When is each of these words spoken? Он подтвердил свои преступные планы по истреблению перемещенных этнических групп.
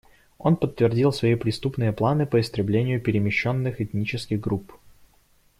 Он 0.39 0.57
подтвердил 0.57 1.13
свои 1.13 1.35
преступные 1.35 1.93
планы 1.93 2.25
по 2.25 2.41
истреблению 2.41 2.99
перемещенных 2.99 3.81
этнических 3.81 4.39
групп. 4.39 4.71